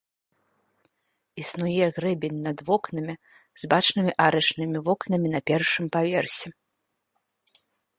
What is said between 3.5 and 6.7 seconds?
з бачнымі арачнымі вокнамі на першым паверсе.